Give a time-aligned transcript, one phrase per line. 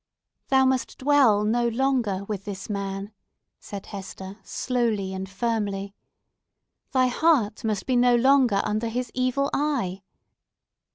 [0.47, 3.11] "Thou must dwell no longer with this man,"
[3.59, 5.93] said Hester, slowly and firmly.
[6.91, 10.01] "Thy heart must be no longer under his evil eye!"